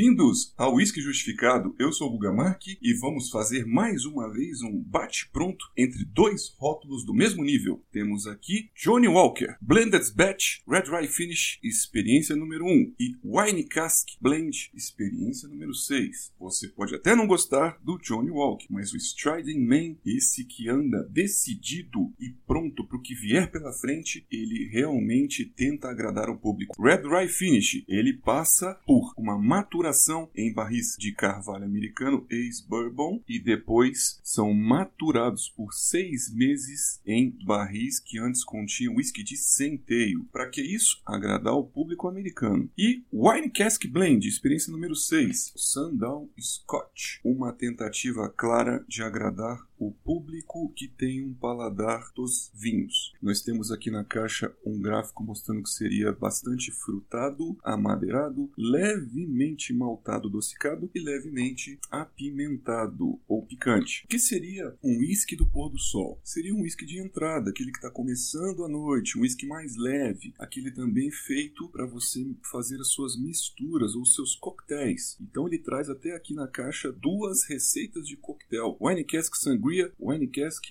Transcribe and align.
Bem-vindos 0.00 0.54
ao 0.56 0.76
Whisky 0.76 1.02
Justificado. 1.02 1.76
Eu 1.78 1.92
sou 1.92 2.08
o 2.08 2.12
Bugamark 2.12 2.62
e 2.80 2.94
vamos 2.94 3.28
fazer 3.28 3.66
mais 3.66 4.06
uma 4.06 4.32
vez 4.32 4.62
um 4.62 4.82
bate-pronto 4.82 5.66
entre 5.76 6.06
dois 6.06 6.54
rótulos 6.56 7.04
do 7.04 7.12
mesmo 7.12 7.44
nível. 7.44 7.84
Temos 7.92 8.26
aqui 8.26 8.70
Johnny 8.74 9.06
Walker, 9.06 9.56
Blended 9.60 10.10
Batch, 10.14 10.60
Red 10.66 10.84
Rye 10.90 11.06
Finish, 11.06 11.58
experiência 11.62 12.34
número 12.34 12.64
1 12.64 12.94
e 12.98 13.14
Wine 13.22 13.64
Cask 13.64 14.08
Blend, 14.18 14.70
experiência 14.72 15.46
número 15.46 15.74
6. 15.74 16.32
Você 16.40 16.68
pode 16.68 16.94
até 16.94 17.14
não 17.14 17.26
gostar 17.26 17.78
do 17.84 17.98
Johnny 17.98 18.30
Walker, 18.30 18.64
mas 18.70 18.94
o 18.94 18.96
Striding 18.96 19.60
Man, 19.60 19.96
esse 20.06 20.46
que 20.46 20.70
anda 20.70 21.06
decidido 21.10 22.10
e 22.18 22.30
pronto 22.46 22.86
para 22.86 22.96
o 22.96 23.02
que 23.02 23.14
vier 23.14 23.50
pela 23.50 23.70
frente, 23.70 24.26
ele 24.32 24.66
realmente 24.72 25.44
tenta 25.44 25.90
agradar 25.90 26.30
o 26.30 26.38
público. 26.38 26.82
Red 26.82 27.02
Rye 27.06 27.28
Finish, 27.28 27.84
ele 27.86 28.14
passa 28.14 28.80
por 28.86 29.12
uma 29.18 29.36
maturação 29.36 29.89
em 30.34 30.52
barris 30.52 30.96
de 30.98 31.12
carvalho 31.12 31.64
americano 31.64 32.26
ex-bourbon 32.30 33.22
e 33.28 33.38
depois 33.38 34.20
são 34.22 34.52
maturados 34.54 35.48
por 35.48 35.72
seis 35.72 36.32
meses 36.32 37.00
em 37.06 37.36
barris 37.44 37.98
que 37.98 38.18
antes 38.18 38.44
continham 38.44 38.94
whisky 38.94 39.22
de 39.22 39.36
centeio. 39.36 40.24
Para 40.32 40.48
que 40.48 40.60
isso? 40.60 41.00
Agradar 41.04 41.54
o 41.54 41.64
público 41.64 42.08
americano. 42.08 42.70
E 42.76 43.02
Wine 43.12 43.50
Cask 43.50 43.86
Blend, 43.86 44.26
experiência 44.26 44.72
número 44.72 44.94
6, 44.94 45.52
Sundown 45.56 46.28
Scotch, 46.38 47.20
uma 47.24 47.52
tentativa 47.52 48.28
clara 48.28 48.84
de 48.88 49.02
agradar 49.02 49.69
o 49.80 49.90
público 49.90 50.70
que 50.76 50.86
tem 50.86 51.24
um 51.24 51.32
paladar 51.32 52.12
dos 52.14 52.52
vinhos. 52.54 53.14
Nós 53.20 53.40
temos 53.40 53.72
aqui 53.72 53.90
na 53.90 54.04
caixa 54.04 54.54
um 54.64 54.78
gráfico 54.78 55.24
mostrando 55.24 55.62
que 55.62 55.70
seria 55.70 56.12
bastante 56.12 56.70
frutado, 56.70 57.56
amadeirado, 57.64 58.52
levemente 58.58 59.72
maltado, 59.72 60.28
adocicado 60.28 60.90
e 60.94 61.00
levemente 61.00 61.78
apimentado 61.90 63.18
ou 63.26 63.46
picante. 63.46 64.04
O 64.04 64.08
que 64.08 64.18
seria 64.18 64.76
um 64.84 64.98
whisky 64.98 65.34
do 65.34 65.46
pôr 65.46 65.70
do 65.70 65.78
sol? 65.78 66.20
Seria 66.22 66.54
um 66.54 66.60
whisky 66.60 66.84
de 66.84 67.00
entrada, 67.00 67.48
aquele 67.48 67.72
que 67.72 67.78
está 67.78 67.90
começando 67.90 68.64
a 68.64 68.68
noite, 68.68 69.16
um 69.16 69.22
whisky 69.22 69.46
mais 69.46 69.76
leve, 69.76 70.34
aquele 70.38 70.70
também 70.70 71.10
feito 71.10 71.70
para 71.70 71.86
você 71.86 72.20
fazer 72.50 72.78
as 72.80 72.88
suas 72.88 73.18
misturas 73.18 73.94
ou 73.94 74.04
seus 74.04 74.36
coquetéis. 74.36 75.16
Então 75.18 75.48
ele 75.48 75.58
traz 75.58 75.88
até 75.88 76.14
aqui 76.14 76.34
na 76.34 76.46
caixa 76.46 76.92
duas 76.92 77.44
receitas 77.44 78.06
de 78.06 78.16
coquetel: 78.18 78.76
Wine 78.78 79.04
Cask 79.04 79.34
Sangria 79.36 79.69
Sangria, 79.70 79.92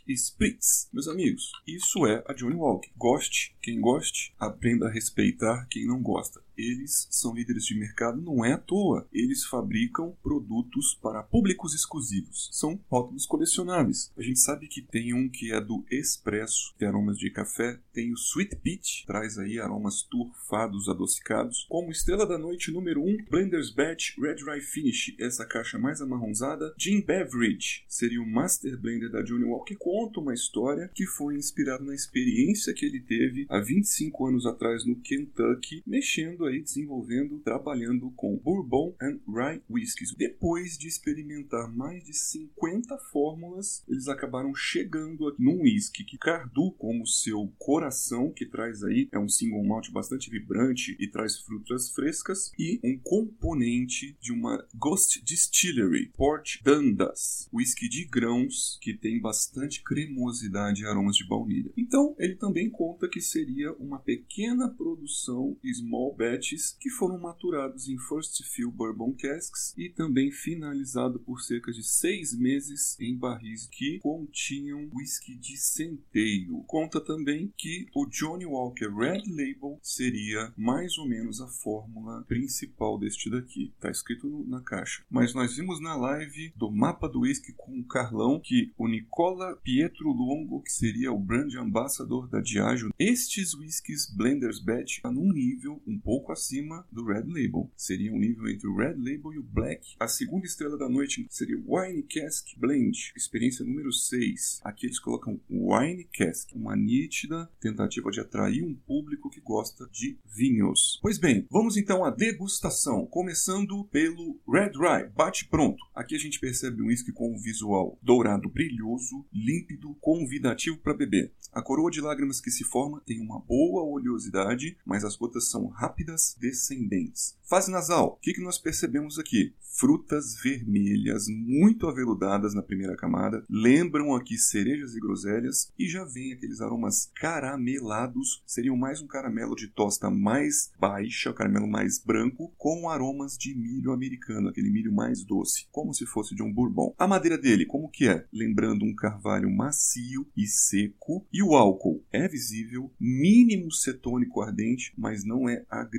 e 0.05 0.13
Spritz. 0.13 0.89
Meus 0.91 1.07
amigos, 1.07 1.53
isso 1.65 2.05
é 2.05 2.21
a 2.27 2.33
Johnny 2.33 2.55
Walker. 2.55 2.89
Goste 2.97 3.55
quem 3.61 3.79
goste, 3.79 4.33
aprenda 4.37 4.87
a 4.87 4.91
respeitar 4.91 5.65
quem 5.69 5.87
não 5.87 6.01
gosta 6.01 6.41
eles 6.59 7.07
são 7.09 7.33
líderes 7.33 7.65
de 7.65 7.77
mercado, 7.77 8.21
não 8.21 8.43
é 8.43 8.53
à 8.53 8.57
toa. 8.57 9.07
Eles 9.13 9.45
fabricam 9.45 10.15
produtos 10.21 10.97
para 11.01 11.23
públicos 11.23 11.73
exclusivos. 11.73 12.49
São 12.51 12.79
rótulos 12.89 13.25
colecionáveis. 13.25 14.11
A 14.17 14.21
gente 14.21 14.39
sabe 14.39 14.67
que 14.67 14.81
tem 14.81 15.13
um 15.13 15.29
que 15.29 15.51
é 15.51 15.61
do 15.61 15.85
Expresso, 15.89 16.73
tem 16.77 16.87
aromas 16.87 17.17
de 17.17 17.29
café, 17.29 17.79
tem 17.93 18.11
o 18.11 18.15
Sweet 18.15 18.57
Peach, 18.57 19.05
traz 19.05 19.37
aí 19.37 19.59
aromas 19.59 20.01
turfados, 20.01 20.89
adocicados. 20.89 21.65
Como 21.69 21.91
Estrela 21.91 22.25
da 22.25 22.37
Noite 22.37 22.71
número 22.71 23.01
1, 23.03 23.25
Blender's 23.29 23.69
Batch 23.69 24.17
Red 24.17 24.43
Rye 24.45 24.61
Finish, 24.61 25.15
essa 25.19 25.45
caixa 25.45 25.77
mais 25.77 26.01
amarronzada. 26.01 26.73
Gin 26.77 27.01
Beverage 27.01 27.83
seria 27.87 28.21
o 28.21 28.27
Master 28.27 28.77
Blender 28.77 29.11
da 29.11 29.21
Johnny 29.21 29.45
Walker, 29.45 29.75
conta 29.75 30.19
uma 30.19 30.33
história 30.33 30.89
que 30.93 31.05
foi 31.05 31.35
inspirada 31.35 31.83
na 31.83 31.95
experiência 31.95 32.73
que 32.73 32.85
ele 32.85 32.99
teve 32.99 33.45
há 33.49 33.59
25 33.59 34.27
anos 34.27 34.45
atrás 34.45 34.85
no 34.85 34.95
Kentucky, 34.95 35.83
mexendo 35.85 36.45
aí 36.49 36.61
desenvolvendo, 36.61 37.39
trabalhando 37.39 38.11
com 38.11 38.37
Bourbon 38.37 38.95
and 39.01 39.19
Rye 39.27 39.61
Whiskies. 39.69 40.13
Depois 40.15 40.77
de 40.77 40.87
experimentar 40.87 41.71
mais 41.71 42.03
de 42.03 42.13
50 42.13 42.97
fórmulas, 43.11 43.83
eles 43.87 44.07
acabaram 44.07 44.53
chegando 44.53 45.35
num 45.37 45.61
whisky 45.61 46.03
que 46.03 46.17
Cardu, 46.17 46.71
como 46.73 47.05
seu 47.05 47.51
coração, 47.57 48.31
que 48.31 48.45
traz 48.45 48.83
aí, 48.83 49.07
é 49.11 49.19
um 49.19 49.29
single 49.29 49.63
malt 49.63 49.89
bastante 49.91 50.29
vibrante 50.29 50.95
e 50.99 51.07
traz 51.07 51.37
frutas 51.39 51.89
frescas, 51.91 52.51
e 52.57 52.79
um 52.83 52.97
componente 52.97 54.17
de 54.19 54.31
uma 54.31 54.65
Ghost 54.75 55.23
Distillery, 55.23 56.11
Port 56.15 56.61
Dundas, 56.63 57.49
whisky 57.53 57.87
de 57.87 58.05
grãos 58.05 58.77
que 58.81 58.93
tem 58.93 59.19
bastante 59.19 59.83
cremosidade 59.83 60.83
e 60.83 60.85
aromas 60.85 61.15
de 61.15 61.27
baunilha. 61.27 61.71
Então, 61.77 62.15
ele 62.17 62.35
também 62.35 62.69
conta 62.69 63.07
que 63.07 63.21
seria 63.21 63.71
uma 63.73 63.99
pequena 63.99 64.69
produção 64.69 65.57
small 65.63 66.15
batch 66.15 66.38
que 66.79 66.89
foram 66.89 67.19
maturados 67.19 67.89
em 67.89 67.97
First 67.97 68.43
Fill 68.45 68.71
Bourbon 68.71 69.13
Casks 69.13 69.73
e 69.77 69.89
também 69.89 70.31
finalizado 70.31 71.19
por 71.19 71.41
cerca 71.41 71.71
de 71.71 71.83
seis 71.83 72.33
meses 72.37 72.97
em 72.99 73.17
barris 73.17 73.67
que 73.67 73.99
continham 73.99 74.89
whisky 74.93 75.35
de 75.35 75.57
centeio. 75.57 76.63
Conta 76.65 77.01
também 77.01 77.53
que 77.57 77.87
o 77.93 78.05
Johnny 78.05 78.45
Walker 78.45 78.89
Red 78.89 79.23
Label 79.27 79.79
seria 79.81 80.53
mais 80.55 80.97
ou 80.97 81.07
menos 81.07 81.41
a 81.41 81.47
fórmula 81.47 82.23
principal 82.23 82.97
deste 82.97 83.29
daqui. 83.29 83.73
Está 83.75 83.91
escrito 83.91 84.29
no, 84.29 84.45
na 84.45 84.61
caixa. 84.61 85.03
Mas 85.09 85.33
nós 85.33 85.55
vimos 85.55 85.81
na 85.81 85.95
live 85.95 86.53
do 86.55 86.71
mapa 86.71 87.09
do 87.09 87.21
whisky 87.21 87.53
com 87.53 87.79
o 87.79 87.85
Carlão 87.85 88.39
que 88.39 88.71
o 88.77 88.87
Nicola 88.87 89.57
Pietro 89.63 90.09
Longo, 90.11 90.61
que 90.61 90.71
seria 90.71 91.11
o 91.11 91.19
brand 91.19 91.53
ambassador 91.55 92.27
da 92.29 92.39
Diageo, 92.39 92.93
estes 92.97 93.53
whiskies 93.53 94.09
Blenders 94.15 94.59
Batch 94.59 94.97
está 94.97 95.11
num 95.11 95.31
nível 95.31 95.81
um 95.85 95.99
pouco 95.99 96.28
pouco 96.29 96.31
acima 96.31 96.85
do 96.91 97.05
Red 97.05 97.23
Label. 97.27 97.69
Seria 97.75 98.13
um 98.13 98.19
nível 98.19 98.47
entre 98.49 98.67
o 98.67 98.75
Red 98.75 98.95
Label 98.97 99.33
e 99.33 99.39
o 99.39 99.43
Black. 99.43 99.95
A 99.99 100.07
segunda 100.07 100.45
estrela 100.45 100.77
da 100.77 100.87
noite 100.87 101.25
seria 101.29 101.61
Wine 101.65 102.03
Cask 102.03 102.47
Blend, 102.57 103.11
experiência 103.15 103.65
número 103.65 103.91
6. 103.91 104.61
Aqui 104.63 104.85
eles 104.85 104.99
colocam 104.99 105.39
Wine 105.49 106.07
Cask, 106.13 106.51
uma 106.55 106.75
nítida 106.75 107.49
tentativa 107.59 108.11
de 108.11 108.19
atrair 108.19 108.63
um 108.63 108.75
público 108.75 109.29
que 109.29 109.41
gosta 109.41 109.87
de 109.91 110.17
vinhos. 110.25 110.99
Pois 111.01 111.17
bem, 111.17 111.47
vamos 111.49 111.77
então 111.77 112.05
à 112.05 112.11
degustação, 112.11 113.05
começando 113.05 113.83
pelo 113.85 114.39
Red 114.47 114.71
Rye, 114.77 115.09
bate 115.15 115.47
pronto. 115.47 115.83
Aqui 115.95 116.15
a 116.15 116.19
gente 116.19 116.39
percebe 116.39 116.81
um 116.81 116.87
whisky 116.87 117.11
com 117.11 117.33
um 117.33 117.39
visual 117.39 117.97
dourado 118.01 118.49
brilhoso, 118.49 119.25
límpido, 119.33 119.95
convidativo 119.99 120.77
para 120.77 120.93
beber. 120.93 121.33
A 121.51 121.63
coroa 121.63 121.89
de 121.89 121.99
lágrimas 121.99 122.39
que 122.39 122.51
se 122.51 122.63
forma 122.63 123.01
tem 123.05 123.19
uma 123.19 123.39
boa 123.39 123.83
oleosidade, 123.83 124.77
mas 124.85 125.03
as 125.03 125.15
gotas 125.15 125.49
são 125.49 125.67
rápidas 125.67 126.08
descendentes. 126.39 127.37
Fase 127.49 127.71
nasal, 127.71 128.09
o 128.09 128.15
que, 128.17 128.33
que 128.33 128.43
nós 128.43 128.59
percebemos 128.59 129.17
aqui? 129.17 129.55
Frutas 129.59 130.35
vermelhas, 130.43 131.25
muito 131.27 131.87
aveludadas 131.87 132.53
na 132.53 132.61
primeira 132.61 132.95
camada, 132.95 133.43
lembram 133.49 134.13
aqui 134.13 134.37
cerejas 134.37 134.93
e 134.93 134.99
groselhas 134.99 135.71
e 135.79 135.87
já 135.87 136.03
vem 136.03 136.33
aqueles 136.33 136.59
aromas 136.59 137.09
caramelados, 137.15 138.43
seriam 138.45 138.75
mais 138.75 139.01
um 139.01 139.07
caramelo 139.07 139.55
de 139.55 139.67
tosta 139.67 140.11
mais 140.11 140.71
baixa, 140.79 141.31
o 141.31 141.33
caramelo 141.33 141.67
mais 141.67 141.97
branco, 141.97 142.53
com 142.57 142.89
aromas 142.89 143.37
de 143.37 143.55
milho 143.55 143.93
americano, 143.93 144.49
aquele 144.49 144.69
milho 144.69 144.93
mais 144.93 145.23
doce, 145.23 145.65
como 145.71 145.93
se 145.93 146.05
fosse 146.05 146.35
de 146.35 146.43
um 146.43 146.53
bourbon. 146.53 146.93
A 146.99 147.07
madeira 147.07 147.37
dele, 147.37 147.65
como 147.65 147.89
que 147.89 148.07
é? 148.07 148.27
Lembrando 148.33 148.85
um 148.85 148.93
carvalho 148.93 149.49
macio 149.49 150.27
e 150.35 150.45
seco, 150.45 151.25
e 151.31 151.41
o 151.41 151.55
álcool 151.55 152.03
é 152.11 152.27
visível, 152.27 152.91
mínimo 152.99 153.71
cetônico 153.71 154.41
ardente, 154.41 154.93
mas 154.97 155.23
não 155.23 155.47
é 155.47 155.65
agressivo. 155.69 155.98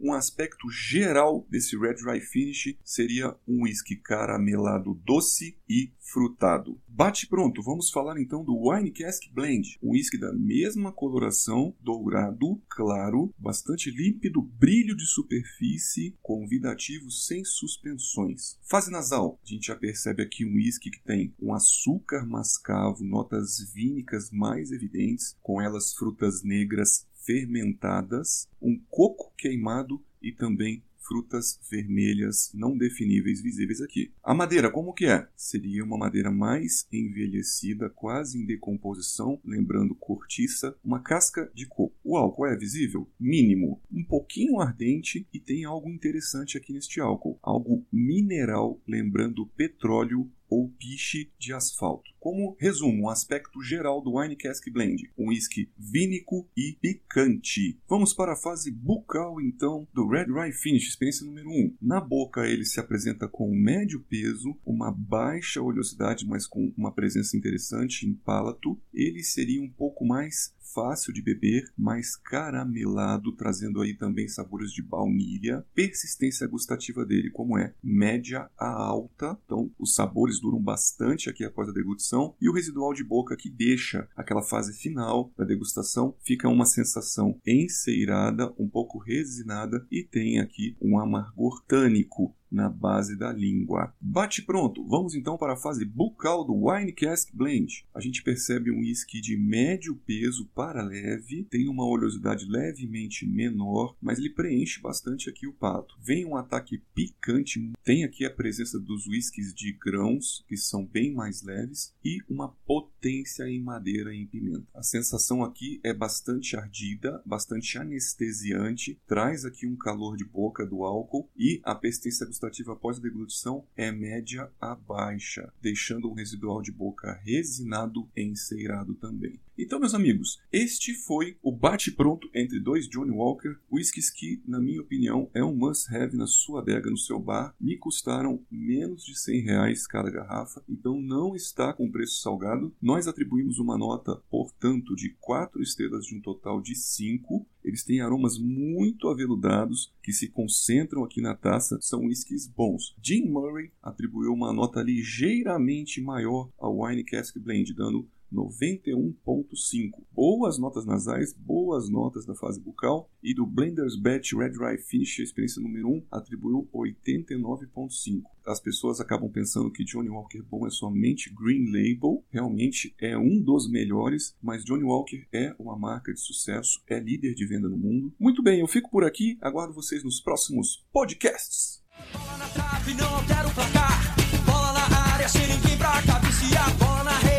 Um 0.00 0.12
aspecto 0.12 0.68
geral 0.70 1.46
desse 1.48 1.76
Red 1.78 1.94
Dry 1.94 2.20
Finish 2.20 2.76
seria 2.84 3.36
um 3.46 3.62
whisky 3.62 3.96
caramelado 3.96 4.94
doce 5.04 5.56
e 5.68 5.92
frutado. 6.12 6.78
Bate 6.86 7.26
pronto, 7.26 7.62
vamos 7.62 7.90
falar 7.90 8.20
então 8.20 8.44
do 8.44 8.68
Wine 8.68 8.90
Cask 8.90 9.22
Blend, 9.32 9.78
um 9.82 9.92
whisky 9.92 10.18
da 10.18 10.32
mesma 10.32 10.92
coloração, 10.92 11.74
dourado, 11.80 12.60
claro, 12.68 13.32
bastante 13.38 13.90
límpido, 13.90 14.42
brilho 14.42 14.94
de 14.94 15.06
superfície, 15.06 16.14
convidativo, 16.20 17.10
sem 17.10 17.44
suspensões. 17.44 18.58
Fase 18.68 18.90
nasal, 18.90 19.40
a 19.42 19.48
gente 19.48 19.68
já 19.68 19.76
percebe 19.76 20.22
aqui 20.22 20.44
um 20.44 20.54
whisky 20.54 20.90
que 20.90 21.02
tem 21.02 21.34
um 21.40 21.54
açúcar 21.54 22.26
mascavo, 22.26 23.02
notas 23.02 23.58
vínicas 23.72 24.30
mais 24.30 24.70
evidentes, 24.70 25.34
com 25.42 25.62
elas 25.62 25.94
frutas 25.94 26.42
negras 26.42 27.06
fermentadas, 27.24 28.48
um 28.60 28.78
coco 28.88 29.32
queimado 29.36 30.02
e 30.20 30.32
também 30.32 30.82
frutas 31.02 31.58
vermelhas 31.70 32.50
não 32.54 32.76
definíveis 32.76 33.42
visíveis 33.42 33.80
aqui. 33.80 34.12
A 34.22 34.32
madeira, 34.32 34.70
como 34.70 34.94
que 34.94 35.06
é? 35.06 35.28
Seria 35.36 35.84
uma 35.84 35.98
madeira 35.98 36.30
mais 36.30 36.86
envelhecida, 36.92 37.90
quase 37.90 38.38
em 38.38 38.46
decomposição, 38.46 39.40
lembrando 39.44 39.94
cortiça, 39.94 40.76
uma 40.82 41.00
casca 41.00 41.50
de 41.54 41.66
coco. 41.66 41.94
O 42.04 42.16
álcool 42.16 42.46
é 42.46 42.56
visível? 42.56 43.08
Mínimo, 43.18 43.80
um 43.92 44.04
pouquinho 44.04 44.60
ardente 44.60 45.26
e 45.32 45.40
tem 45.40 45.64
algo 45.64 45.90
interessante 45.90 46.56
aqui 46.56 46.72
neste 46.72 47.00
álcool, 47.00 47.38
algo 47.42 47.84
mineral, 47.92 48.80
lembrando 48.86 49.46
petróleo 49.56 50.30
ou 50.52 50.68
piche 50.68 51.30
de 51.38 51.54
asfalto. 51.54 52.10
Como 52.20 52.54
resumo, 52.60 53.04
um 53.04 53.08
aspecto 53.08 53.62
geral 53.62 54.02
do 54.02 54.18
Wine 54.18 54.36
Cask 54.36 54.70
Blend, 54.70 55.10
um 55.16 55.28
whisky 55.28 55.70
vínico 55.78 56.46
e 56.54 56.76
picante. 56.78 57.80
Vamos 57.88 58.12
para 58.12 58.34
a 58.34 58.36
fase 58.36 58.70
bucal 58.70 59.40
então 59.40 59.88
do 59.94 60.06
Red 60.06 60.26
Rye 60.26 60.52
Finish, 60.52 60.88
experiência 60.88 61.24
número 61.24 61.48
1. 61.48 61.76
Na 61.80 62.02
boca 62.02 62.46
ele 62.46 62.66
se 62.66 62.78
apresenta 62.78 63.26
com 63.26 63.50
médio 63.50 64.00
peso, 64.00 64.54
uma 64.64 64.92
baixa 64.92 65.62
oleosidade, 65.62 66.26
mas 66.26 66.46
com 66.46 66.70
uma 66.76 66.92
presença 66.92 67.34
interessante 67.34 68.06
em 68.06 68.12
palato. 68.12 68.78
Ele 68.92 69.22
seria 69.22 69.62
um 69.62 69.70
pouco 69.70 70.04
mais 70.04 70.54
fácil 70.74 71.12
de 71.12 71.22
beber, 71.22 71.64
mais 71.76 72.16
caramelado, 72.16 73.32
trazendo 73.32 73.80
aí 73.80 73.94
também 73.94 74.28
sabores 74.28 74.72
de 74.72 74.82
baunilha. 74.82 75.64
Persistência 75.74 76.46
gustativa 76.46 77.04
dele, 77.04 77.30
como 77.30 77.58
é? 77.58 77.74
Média 77.82 78.50
a 78.58 78.68
alta, 78.68 79.38
então 79.44 79.70
os 79.78 79.94
sabores 79.94 80.40
duram 80.40 80.60
bastante 80.60 81.28
aqui 81.28 81.44
após 81.44 81.68
a 81.68 81.72
degustação. 81.72 82.34
E 82.40 82.48
o 82.48 82.52
residual 82.52 82.92
de 82.92 83.04
boca 83.04 83.36
que 83.36 83.50
deixa 83.50 84.08
aquela 84.16 84.42
fase 84.42 84.72
final 84.80 85.32
da 85.36 85.44
degustação 85.44 86.14
fica 86.24 86.48
uma 86.48 86.66
sensação 86.66 87.40
enceirada, 87.46 88.52
um 88.58 88.68
pouco 88.68 88.98
resinada 88.98 89.86
e 89.90 90.02
tem 90.02 90.40
aqui 90.40 90.76
um 90.80 90.98
amargor 90.98 91.62
tânico 91.66 92.34
na 92.52 92.68
base 92.68 93.16
da 93.16 93.32
língua. 93.32 93.94
Bate 93.98 94.42
pronto, 94.42 94.86
vamos 94.86 95.14
então 95.14 95.38
para 95.38 95.54
a 95.54 95.56
fase 95.56 95.86
bucal 95.86 96.44
do 96.44 96.66
Wine 96.66 96.92
Cask 96.92 97.34
Blend. 97.34 97.86
A 97.94 98.00
gente 98.00 98.22
percebe 98.22 98.70
um 98.70 98.80
whisky 98.80 99.20
de 99.20 99.36
médio 99.38 99.96
peso 100.06 100.46
para 100.54 100.82
leve, 100.82 101.44
tem 101.44 101.68
uma 101.68 101.84
oleosidade 101.84 102.46
levemente 102.46 103.26
menor, 103.26 103.96
mas 104.00 104.18
ele 104.18 104.30
preenche 104.30 104.80
bastante 104.80 105.28
aqui 105.28 105.46
o 105.46 105.52
pato. 105.52 105.96
Vem 106.00 106.24
um 106.24 106.36
ataque 106.36 106.82
picante, 106.94 107.72
tem 107.84 108.04
aqui 108.04 108.24
a 108.24 108.30
presença 108.30 108.78
dos 108.78 109.06
whiskies 109.06 109.54
de 109.54 109.72
grãos, 109.72 110.44
que 110.48 110.56
são 110.56 110.84
bem 110.84 111.12
mais 111.12 111.42
leves, 111.42 111.94
e 112.04 112.18
uma 112.28 112.48
potência 112.66 113.44
em 113.44 113.60
madeira 113.62 114.14
e 114.14 114.22
em 114.22 114.26
pimenta. 114.26 114.66
A 114.74 114.82
sensação 114.82 115.42
aqui 115.42 115.80
é 115.82 115.92
bastante 115.92 116.56
ardida, 116.56 117.22
bastante 117.24 117.78
anestesiante, 117.78 118.98
traz 119.06 119.44
aqui 119.44 119.66
um 119.66 119.76
calor 119.76 120.16
de 120.16 120.24
boca 120.24 120.66
do 120.66 120.84
álcool 120.84 121.28
e 121.36 121.60
a 121.64 121.74
persistência 121.74 122.26
gustativa 122.26 122.72
após 122.72 122.98
a 122.98 123.02
deglutição 123.02 123.64
é 123.76 123.90
média 123.90 124.50
a 124.60 124.74
baixa, 124.74 125.52
deixando 125.60 126.10
um 126.10 126.14
residual 126.14 126.62
de 126.62 126.72
boca 126.72 127.20
resinado 127.24 128.08
e 128.16 128.22
enceirado 128.22 128.94
também. 128.94 129.38
Então, 129.64 129.78
meus 129.78 129.94
amigos, 129.94 130.40
este 130.52 130.92
foi 130.92 131.36
o 131.40 131.52
bate-pronto 131.52 132.28
entre 132.34 132.58
dois 132.58 132.88
Johnny 132.88 133.12
Walker, 133.12 133.54
whiskies 133.70 134.10
que, 134.10 134.42
na 134.44 134.58
minha 134.58 134.80
opinião, 134.80 135.30
é 135.32 135.44
um 135.44 135.54
must-have 135.54 136.16
na 136.16 136.26
sua 136.26 136.60
adega, 136.60 136.90
no 136.90 136.98
seu 136.98 137.20
bar. 137.20 137.54
Me 137.60 137.76
custaram 137.76 138.44
menos 138.50 139.04
de 139.04 139.16
100 139.16 139.42
reais 139.42 139.86
cada 139.86 140.10
garrafa, 140.10 140.64
então 140.68 141.00
não 141.00 141.36
está 141.36 141.72
com 141.72 141.88
preço 141.88 142.20
salgado. 142.20 142.74
Nós 142.82 143.06
atribuímos 143.06 143.60
uma 143.60 143.78
nota, 143.78 144.20
portanto, 144.28 144.96
de 144.96 145.10
4 145.20 145.62
estrelas 145.62 146.06
de 146.06 146.16
um 146.16 146.20
total 146.20 146.60
de 146.60 146.74
5. 146.74 147.46
Eles 147.62 147.84
têm 147.84 148.00
aromas 148.00 148.38
muito 148.40 149.06
aveludados 149.06 149.94
que 150.02 150.12
se 150.12 150.26
concentram 150.26 151.04
aqui 151.04 151.20
na 151.20 151.36
taça, 151.36 151.78
são 151.80 152.06
whiskies 152.06 152.48
bons. 152.48 152.96
Jim 153.00 153.28
Murray 153.28 153.70
atribuiu 153.80 154.32
uma 154.32 154.52
nota 154.52 154.82
ligeiramente 154.82 156.00
maior 156.00 156.50
ao 156.58 156.80
Wine 156.80 157.04
Cask 157.04 157.38
Blend, 157.38 157.72
dando 157.74 158.08
91.5. 158.32 159.90
Boas 160.12 160.58
notas 160.58 160.86
nasais, 160.86 161.32
boas 161.32 161.88
notas 161.88 162.24
da 162.24 162.34
fase 162.34 162.60
bucal 162.60 163.10
e 163.22 163.34
do 163.34 163.46
Blender's 163.46 163.96
Batch 163.96 164.32
Red 164.32 164.52
Rye 164.58 164.78
Finish, 164.78 165.20
a 165.20 165.22
experiência 165.22 165.62
número 165.62 165.88
1, 165.88 166.06
atribuiu 166.10 166.68
89.5. 166.72 168.22
As 168.46 168.60
pessoas 168.60 169.00
acabam 169.00 169.30
pensando 169.30 169.70
que 169.70 169.84
Johnny 169.84 170.08
Walker 170.08 170.38
é 170.38 170.42
bom 170.42 170.66
é 170.66 170.70
somente 170.70 171.32
Green 171.32 171.66
Label, 171.66 172.24
realmente 172.30 172.94
é 172.98 173.16
um 173.16 173.40
dos 173.40 173.70
melhores, 173.70 174.34
mas 174.42 174.64
Johnny 174.64 174.82
Walker 174.82 175.26
é 175.32 175.54
uma 175.58 175.78
marca 175.78 176.12
de 176.12 176.20
sucesso, 176.20 176.82
é 176.88 176.98
líder 176.98 177.34
de 177.34 177.46
venda 177.46 177.68
no 177.68 177.76
mundo. 177.76 178.12
Muito 178.18 178.42
bem, 178.42 178.60
eu 178.60 178.66
fico 178.66 178.90
por 178.90 179.04
aqui, 179.04 179.38
aguardo 179.40 179.72
vocês 179.72 180.02
nos 180.02 180.20
próximos 180.20 180.84
podcasts. 180.92 181.82
Bola 182.12 182.36
na 182.38 182.48
trave, 182.48 182.94
não 182.94 183.24
quero 183.26 183.50
placar. 183.54 184.14
Bola 184.44 184.72
na 184.88 185.12
área, 185.14 185.28
sem 185.28 185.46
ninguém 185.46 185.76
pra 185.78 186.02
cabecear. 186.02 186.76
Bola 186.78 187.04
na 187.04 187.18
rede. 187.18 187.31